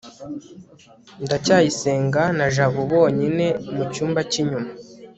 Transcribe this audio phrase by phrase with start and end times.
[1.23, 4.71] ndacyayisenga na jabo bonyine mu cyumba cy'inyuma